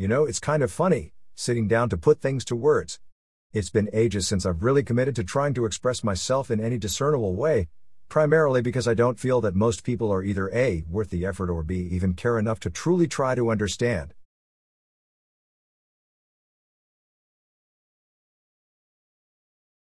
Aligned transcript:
You 0.00 0.08
know, 0.08 0.24
it's 0.24 0.40
kind 0.40 0.62
of 0.62 0.72
funny, 0.72 1.12
sitting 1.34 1.68
down 1.68 1.90
to 1.90 1.98
put 1.98 2.22
things 2.22 2.42
to 2.46 2.56
words. 2.56 2.98
It's 3.52 3.68
been 3.68 3.90
ages 3.92 4.26
since 4.26 4.46
I've 4.46 4.62
really 4.62 4.82
committed 4.82 5.14
to 5.16 5.24
trying 5.24 5.52
to 5.52 5.66
express 5.66 6.02
myself 6.02 6.50
in 6.50 6.58
any 6.58 6.78
discernible 6.78 7.36
way, 7.36 7.68
primarily 8.08 8.62
because 8.62 8.88
I 8.88 8.94
don't 8.94 9.20
feel 9.20 9.42
that 9.42 9.54
most 9.54 9.84
people 9.84 10.10
are 10.10 10.22
either 10.22 10.48
A, 10.54 10.84
worth 10.88 11.10
the 11.10 11.26
effort, 11.26 11.50
or 11.50 11.62
B, 11.62 11.86
even 11.92 12.14
care 12.14 12.38
enough 12.38 12.58
to 12.60 12.70
truly 12.70 13.06
try 13.06 13.34
to 13.34 13.50
understand. 13.50 14.14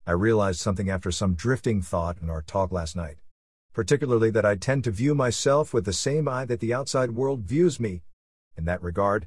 I 0.06 0.12
realized 0.12 0.60
something 0.60 0.90
after 0.90 1.10
some 1.10 1.32
drifting 1.32 1.80
thought 1.80 2.18
in 2.20 2.28
our 2.28 2.42
talk 2.42 2.70
last 2.70 2.94
night. 2.94 3.16
Particularly 3.72 4.28
that 4.32 4.44
I 4.44 4.56
tend 4.56 4.84
to 4.84 4.90
view 4.90 5.14
myself 5.14 5.72
with 5.72 5.86
the 5.86 5.94
same 5.94 6.28
eye 6.28 6.44
that 6.44 6.60
the 6.60 6.74
outside 6.74 7.12
world 7.12 7.44
views 7.44 7.80
me. 7.80 8.02
In 8.58 8.66
that 8.66 8.82
regard, 8.82 9.26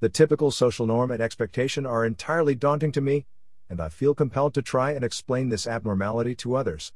the 0.00 0.08
typical 0.08 0.50
social 0.50 0.86
norm 0.86 1.10
and 1.10 1.20
expectation 1.20 1.84
are 1.84 2.06
entirely 2.06 2.54
daunting 2.54 2.90
to 2.92 3.02
me, 3.02 3.26
and 3.68 3.80
I 3.80 3.90
feel 3.90 4.14
compelled 4.14 4.54
to 4.54 4.62
try 4.62 4.92
and 4.92 5.04
explain 5.04 5.50
this 5.50 5.66
abnormality 5.66 6.34
to 6.36 6.56
others. 6.56 6.92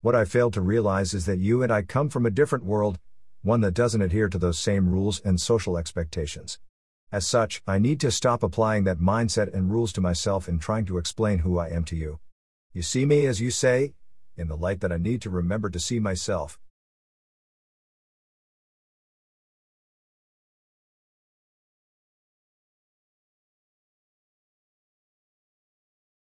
What 0.00 0.14
I 0.14 0.24
fail 0.24 0.52
to 0.52 0.60
realize 0.60 1.12
is 1.12 1.26
that 1.26 1.40
you 1.40 1.64
and 1.64 1.72
I 1.72 1.82
come 1.82 2.08
from 2.08 2.24
a 2.24 2.30
different 2.30 2.64
world, 2.64 3.00
one 3.42 3.60
that 3.62 3.74
doesn't 3.74 4.00
adhere 4.00 4.28
to 4.28 4.38
those 4.38 4.58
same 4.58 4.88
rules 4.88 5.20
and 5.20 5.40
social 5.40 5.76
expectations. 5.76 6.60
As 7.10 7.26
such, 7.26 7.60
I 7.66 7.78
need 7.80 7.98
to 8.00 8.12
stop 8.12 8.44
applying 8.44 8.84
that 8.84 9.00
mindset 9.00 9.52
and 9.52 9.72
rules 9.72 9.92
to 9.94 10.00
myself 10.00 10.48
in 10.48 10.60
trying 10.60 10.84
to 10.86 10.98
explain 10.98 11.40
who 11.40 11.58
I 11.58 11.70
am 11.70 11.82
to 11.86 11.96
you. 11.96 12.20
You 12.72 12.82
see 12.82 13.04
me, 13.04 13.26
as 13.26 13.40
you 13.40 13.50
say, 13.50 13.94
in 14.38 14.48
the 14.48 14.56
light 14.56 14.80
that 14.80 14.92
I 14.92 14.96
need 14.96 15.20
to 15.22 15.30
remember 15.30 15.68
to 15.68 15.80
see 15.80 15.98
myself. 15.98 16.58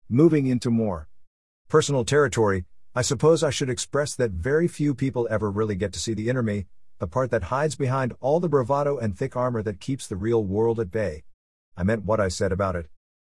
Moving 0.09 0.47
into 0.47 0.71
more 0.71 1.09
personal 1.67 2.05
territory, 2.05 2.63
I 2.95 3.01
suppose 3.01 3.43
I 3.43 3.49
should 3.49 3.69
express 3.69 4.15
that 4.15 4.31
very 4.31 4.67
few 4.69 4.95
people 4.95 5.27
ever 5.29 5.51
really 5.51 5.75
get 5.75 5.91
to 5.93 5.99
see 5.99 6.13
the 6.13 6.29
inner 6.29 6.41
me, 6.41 6.65
the 6.99 7.07
part 7.07 7.29
that 7.31 7.43
hides 7.43 7.75
behind 7.75 8.15
all 8.21 8.39
the 8.39 8.47
bravado 8.47 8.97
and 8.97 9.17
thick 9.17 9.35
armor 9.35 9.61
that 9.63 9.81
keeps 9.81 10.07
the 10.07 10.15
real 10.15 10.43
world 10.43 10.79
at 10.79 10.91
bay. 10.91 11.23
I 11.75 11.83
meant 11.83 12.05
what 12.05 12.21
I 12.21 12.29
said 12.29 12.53
about 12.53 12.77
it. 12.77 12.87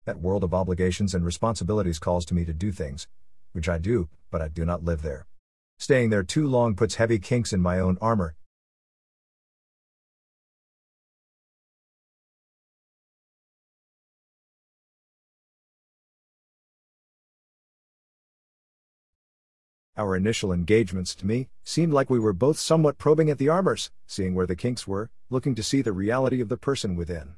That 0.05 0.21
world 0.21 0.45
of 0.45 0.53
obligations 0.53 1.15
and 1.15 1.25
responsibilities 1.25 2.01
calls 2.01 2.27
to 2.27 2.35
me 2.35 2.45
to 2.45 2.53
do 2.53 2.73
things, 2.73 3.07
which 3.55 3.69
I 3.69 3.79
do, 3.79 4.09
but 4.31 4.43
I 4.43 4.49
do 4.49 4.65
not 4.65 4.85
live 4.85 5.03
there. 5.03 5.27
Staying 5.79 6.11
there 6.11 6.23
too 6.23 6.47
long 6.47 6.77
puts 6.77 6.97
heavy 6.97 7.19
kinks 7.19 7.53
in 7.53 7.61
my 7.61 7.81
own 7.81 7.97
armor, 8.01 8.37
Our 19.97 20.17
initial 20.17 20.53
engagements, 20.53 21.15
to 21.15 21.27
me, 21.27 21.49
seemed 21.63 21.93
like 21.93 22.11
we 22.11 22.19
were 22.19 22.33
both 22.33 22.59
somewhat 22.59 22.99
probing 22.99 23.31
at 23.31 23.39
the 23.39 23.49
armors, 23.49 23.93
seeing 24.09 24.35
where 24.35 24.47
the 24.47 24.57
kinks 24.57 24.89
were, 24.89 25.09
looking 25.31 25.55
to 25.55 25.63
see 25.63 25.83
the 25.83 25.93
reality 25.93 26.41
of 26.41 26.49
the 26.49 26.57
person 26.57 26.97
within. 26.97 27.37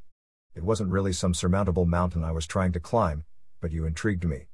It 0.54 0.62
wasn't 0.62 0.90
really 0.90 1.12
some 1.12 1.34
surmountable 1.34 1.84
mountain 1.84 2.24
I 2.24 2.32
was 2.32 2.46
trying 2.46 2.72
to 2.72 2.80
climb, 2.80 3.24
but 3.60 3.72
you 3.72 3.84
intrigued 3.84 4.24
me. 4.24 4.46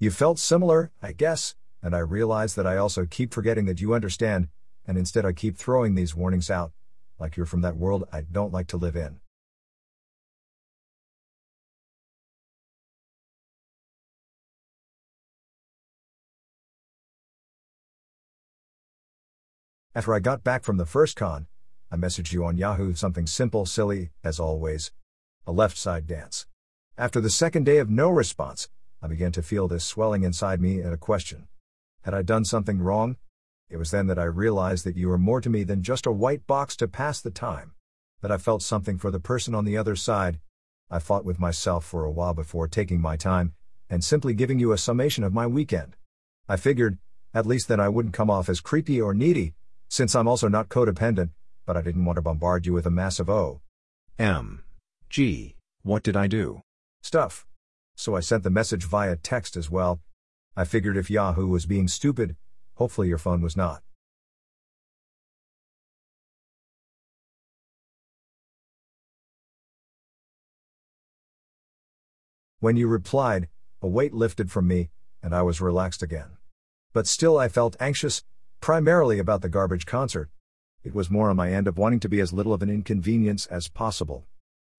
You 0.00 0.12
felt 0.12 0.38
similar, 0.38 0.92
I 1.02 1.10
guess, 1.10 1.56
and 1.82 1.92
I 1.92 1.98
realize 1.98 2.54
that 2.54 2.68
I 2.68 2.76
also 2.76 3.04
keep 3.04 3.34
forgetting 3.34 3.64
that 3.66 3.80
you 3.80 3.94
understand, 3.94 4.46
and 4.86 4.96
instead 4.96 5.26
I 5.26 5.32
keep 5.32 5.56
throwing 5.56 5.96
these 5.96 6.14
warnings 6.14 6.50
out, 6.50 6.70
like 7.18 7.36
you're 7.36 7.46
from 7.46 7.62
that 7.62 7.76
world 7.76 8.04
I 8.12 8.20
don't 8.20 8.52
like 8.52 8.68
to 8.68 8.76
live 8.76 8.94
in. 8.94 9.18
After 19.96 20.14
I 20.14 20.20
got 20.20 20.44
back 20.44 20.62
from 20.62 20.76
the 20.76 20.86
first 20.86 21.16
con, 21.16 21.48
I 21.90 21.96
messaged 21.96 22.32
you 22.32 22.44
on 22.44 22.56
Yahoo 22.56 22.94
something 22.94 23.26
simple, 23.26 23.66
silly, 23.66 24.10
as 24.22 24.38
always. 24.38 24.92
A 25.44 25.50
left 25.50 25.76
side 25.76 26.06
dance. 26.06 26.46
After 26.96 27.20
the 27.20 27.30
second 27.30 27.64
day 27.64 27.78
of 27.78 27.90
no 27.90 28.10
response, 28.10 28.68
I 29.00 29.06
began 29.06 29.32
to 29.32 29.42
feel 29.42 29.68
this 29.68 29.84
swelling 29.84 30.24
inside 30.24 30.60
me 30.60 30.80
and 30.80 30.92
a 30.92 30.96
question. 30.96 31.48
Had 32.02 32.14
I 32.14 32.22
done 32.22 32.44
something 32.44 32.80
wrong? 32.80 33.16
It 33.70 33.76
was 33.76 33.90
then 33.90 34.06
that 34.06 34.18
I 34.18 34.24
realized 34.24 34.84
that 34.84 34.96
you 34.96 35.08
were 35.08 35.18
more 35.18 35.40
to 35.40 35.50
me 35.50 35.62
than 35.62 35.82
just 35.82 36.06
a 36.06 36.12
white 36.12 36.46
box 36.46 36.74
to 36.76 36.88
pass 36.88 37.20
the 37.20 37.30
time. 37.30 37.72
That 38.22 38.32
I 38.32 38.38
felt 38.38 38.62
something 38.62 38.98
for 38.98 39.10
the 39.10 39.20
person 39.20 39.54
on 39.54 39.64
the 39.64 39.76
other 39.76 39.94
side. 39.94 40.40
I 40.90 40.98
fought 40.98 41.24
with 41.24 41.38
myself 41.38 41.84
for 41.84 42.04
a 42.04 42.10
while 42.10 42.34
before 42.34 42.66
taking 42.66 43.00
my 43.00 43.16
time, 43.16 43.52
and 43.90 44.02
simply 44.02 44.34
giving 44.34 44.58
you 44.58 44.72
a 44.72 44.78
summation 44.78 45.22
of 45.22 45.34
my 45.34 45.46
weekend. 45.46 45.96
I 46.48 46.56
figured, 46.56 46.98
at 47.34 47.46
least 47.46 47.68
then 47.68 47.78
I 47.78 47.90
wouldn't 47.90 48.14
come 48.14 48.30
off 48.30 48.48
as 48.48 48.60
creepy 48.60 49.00
or 49.00 49.12
needy, 49.12 49.54
since 49.88 50.14
I'm 50.14 50.26
also 50.26 50.48
not 50.48 50.70
codependent, 50.70 51.30
but 51.66 51.76
I 51.76 51.82
didn't 51.82 52.04
want 52.04 52.16
to 52.16 52.22
bombard 52.22 52.66
you 52.66 52.72
with 52.72 52.86
a 52.86 52.90
massive 52.90 53.28
O. 53.28 53.60
M. 54.18 54.64
G. 55.10 55.56
What 55.82 56.02
did 56.02 56.16
I 56.16 56.26
do? 56.26 56.62
Stuff. 57.02 57.46
So 57.98 58.14
I 58.14 58.20
sent 58.20 58.44
the 58.44 58.50
message 58.50 58.84
via 58.84 59.16
text 59.16 59.56
as 59.56 59.72
well. 59.72 60.00
I 60.56 60.64
figured 60.64 60.96
if 60.96 61.10
Yahoo 61.10 61.48
was 61.48 61.66
being 61.66 61.88
stupid, 61.88 62.36
hopefully 62.74 63.08
your 63.08 63.18
phone 63.18 63.42
was 63.42 63.56
not. 63.56 63.82
When 72.60 72.76
you 72.76 72.86
replied, 72.86 73.48
a 73.82 73.88
weight 73.88 74.14
lifted 74.14 74.52
from 74.52 74.68
me, 74.68 74.90
and 75.20 75.34
I 75.34 75.42
was 75.42 75.60
relaxed 75.60 76.00
again. 76.00 76.36
But 76.92 77.08
still 77.08 77.36
I 77.36 77.48
felt 77.48 77.76
anxious, 77.80 78.22
primarily 78.60 79.18
about 79.18 79.42
the 79.42 79.48
garbage 79.48 79.86
concert. 79.86 80.30
It 80.84 80.94
was 80.94 81.10
more 81.10 81.30
on 81.30 81.36
my 81.36 81.50
end 81.50 81.66
of 81.66 81.78
wanting 81.78 82.00
to 82.00 82.08
be 82.08 82.20
as 82.20 82.32
little 82.32 82.54
of 82.54 82.62
an 82.62 82.70
inconvenience 82.70 83.46
as 83.46 83.66
possible. 83.66 84.24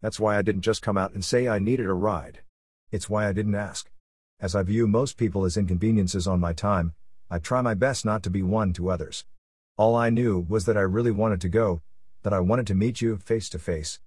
That's 0.01 0.21
why 0.21 0.37
I 0.37 0.41
didn't 0.41 0.61
just 0.61 0.81
come 0.81 0.97
out 0.97 1.11
and 1.11 1.25
say 1.25 1.49
I 1.49 1.59
needed 1.59 1.87
a 1.87 1.93
ride. 1.93 2.43
It's 2.91 3.09
why 3.09 3.27
I 3.27 3.33
didn't 3.33 3.55
ask. 3.55 3.91
As 4.39 4.55
I 4.55 4.63
view 4.63 4.87
most 4.87 5.15
people 5.17 5.45
as 5.45 5.57
inconveniences 5.57 6.27
on 6.27 6.39
my 6.39 6.53
time, 6.53 6.93
I 7.29 7.37
try 7.37 7.61
my 7.61 7.75
best 7.75 8.03
not 8.03 8.23
to 8.23 8.29
be 8.31 8.41
one 8.41 8.73
to 8.73 8.89
others. 8.89 9.25
All 9.77 9.95
I 9.95 10.09
knew 10.09 10.45
was 10.49 10.65
that 10.65 10.77
I 10.77 10.81
really 10.81 11.11
wanted 11.11 11.39
to 11.41 11.49
go, 11.49 11.81
that 12.23 12.33
I 12.33 12.39
wanted 12.39 12.65
to 12.67 12.75
meet 12.75 12.99
you 12.99 13.17
face 13.17 13.47
to 13.49 13.59
face. 13.59 13.99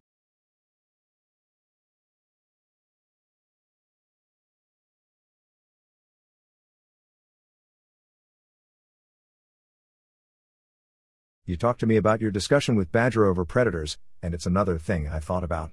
You 11.44 11.56
talked 11.56 11.81
to 11.81 11.87
me 11.87 11.97
about 11.97 12.20
your 12.20 12.31
discussion 12.31 12.76
with 12.76 12.93
Badger 12.93 13.26
over 13.26 13.44
predators, 13.44 13.99
and 14.22 14.32
it's 14.34 14.47
another 14.47 14.78
thing 14.78 15.09
I 15.09 15.19
thought 15.19 15.44
about. 15.44 15.70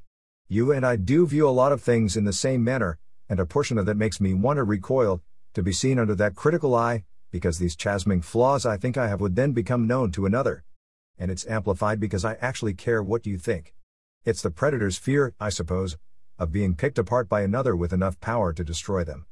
You 0.51 0.71
and 0.71 0.83
I 0.83 0.95
do 0.95 1.27
view 1.27 1.47
a 1.47 1.51
lot 1.51 1.71
of 1.71 1.79
things 1.79 2.17
in 2.17 2.25
the 2.25 2.33
same 2.33 2.63
manner, 2.63 2.97
and 3.29 3.39
a 3.39 3.45
portion 3.45 3.77
of 3.77 3.85
that 3.85 3.97
makes 3.97 4.19
me 4.19 4.33
want 4.33 4.57
to 4.57 4.63
recoil, 4.63 5.21
to 5.53 5.61
be 5.61 5.71
seen 5.71 5.99
under 5.99 6.15
that 6.15 6.33
critical 6.33 6.73
eye, 6.73 7.03
because 7.29 7.59
these 7.59 7.75
chasming 7.75 8.23
flaws 8.23 8.65
I 8.65 8.75
think 8.75 8.97
I 8.97 9.09
have 9.09 9.21
would 9.21 9.35
then 9.35 9.51
become 9.51 9.85
known 9.85 10.11
to 10.13 10.25
another. 10.25 10.63
And 11.19 11.29
it's 11.29 11.45
amplified 11.45 11.99
because 11.99 12.25
I 12.25 12.33
actually 12.41 12.73
care 12.73 13.03
what 13.03 13.27
you 13.27 13.37
think. 13.37 13.75
It's 14.25 14.41
the 14.41 14.49
predator's 14.49 14.97
fear, 14.97 15.35
I 15.39 15.49
suppose, 15.49 15.97
of 16.39 16.51
being 16.51 16.73
picked 16.73 16.97
apart 16.97 17.29
by 17.29 17.41
another 17.41 17.75
with 17.75 17.93
enough 17.93 18.19
power 18.19 18.51
to 18.53 18.63
destroy 18.63 19.03
them. 19.03 19.27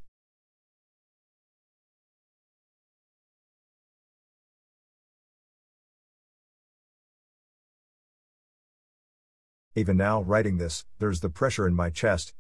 Even 9.78 9.96
now, 9.96 10.24
writing 10.24 10.58
this, 10.58 10.86
there's 10.98 11.20
the 11.20 11.30
pressure 11.30 11.68
in 11.68 11.76
my 11.76 11.92
chest, 11.92 12.34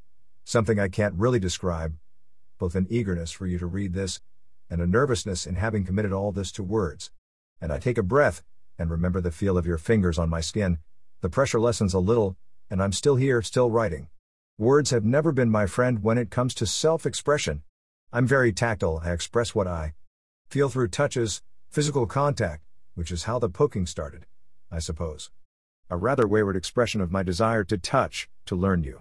something 0.43 0.79
I 0.79 0.87
can't 0.87 1.13
really 1.13 1.37
describe, 1.37 1.95
both 2.57 2.73
an 2.73 2.87
eagerness 2.89 3.31
for 3.31 3.45
you 3.45 3.59
to 3.59 3.67
read 3.67 3.93
this, 3.93 4.19
and 4.71 4.81
a 4.81 4.87
nervousness 4.87 5.45
in 5.45 5.53
having 5.53 5.85
committed 5.85 6.11
all 6.11 6.31
this 6.31 6.51
to 6.53 6.63
words. 6.63 7.11
And 7.61 7.71
I 7.71 7.77
take 7.77 7.99
a 7.99 8.01
breath, 8.01 8.41
and 8.79 8.89
remember 8.89 9.21
the 9.21 9.29
feel 9.29 9.55
of 9.55 9.67
your 9.67 9.77
fingers 9.77 10.17
on 10.17 10.31
my 10.31 10.41
skin, 10.41 10.79
the 11.21 11.29
pressure 11.29 11.59
lessens 11.59 11.93
a 11.93 11.99
little, 11.99 12.35
and 12.71 12.81
I'm 12.81 12.91
still 12.91 13.17
here, 13.17 13.43
still 13.43 13.69
writing. 13.69 14.07
Words 14.57 14.89
have 14.89 15.05
never 15.05 15.31
been 15.31 15.51
my 15.51 15.67
friend 15.67 16.01
when 16.01 16.17
it 16.17 16.31
comes 16.31 16.55
to 16.55 16.65
self 16.65 17.05
expression. 17.05 17.61
I'm 18.11 18.25
very 18.25 18.51
tactile, 18.51 18.99
I 19.03 19.11
express 19.11 19.53
what 19.53 19.67
I 19.67 19.93
feel 20.49 20.69
through 20.69 20.87
touches, 20.87 21.43
physical 21.69 22.07
contact, 22.07 22.63
which 22.95 23.11
is 23.11 23.25
how 23.25 23.37
the 23.37 23.47
poking 23.47 23.85
started, 23.85 24.25
I 24.71 24.79
suppose 24.79 25.29
a 25.89 25.97
rather 25.97 26.27
wayward 26.27 26.55
expression 26.55 27.01
of 27.01 27.11
my 27.11 27.23
desire 27.23 27.63
to 27.63 27.77
touch, 27.77 28.29
to 28.45 28.55
learn 28.55 28.83
you. 28.83 28.99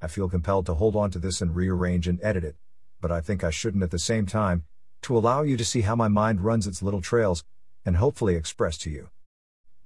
I 0.00 0.06
feel 0.06 0.28
compelled 0.28 0.66
to 0.66 0.74
hold 0.74 0.96
on 0.96 1.10
to 1.12 1.18
this 1.18 1.40
and 1.40 1.56
rearrange 1.56 2.06
and 2.06 2.20
edit 2.22 2.44
it, 2.44 2.56
but 3.00 3.10
I 3.10 3.20
think 3.20 3.42
I 3.42 3.50
shouldn't 3.50 3.82
at 3.82 3.90
the 3.90 3.98
same 3.98 4.26
time, 4.26 4.64
to 5.02 5.16
allow 5.16 5.42
you 5.42 5.56
to 5.56 5.64
see 5.64 5.80
how 5.82 5.96
my 5.96 6.08
mind 6.08 6.42
runs 6.42 6.66
its 6.66 6.82
little 6.82 7.00
trails, 7.00 7.44
and 7.84 7.96
hopefully 7.96 8.34
express 8.34 8.78
to 8.78 8.90
you 8.90 9.08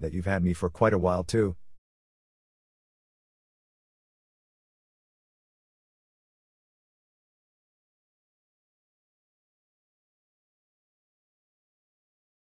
that 0.01 0.13
you've 0.13 0.27
had 0.27 0.45
me 0.45 0.53
for 0.53 0.71
quite 0.71 0.93
a 0.93 0.99
while 0.99 1.25
too. 1.25 1.57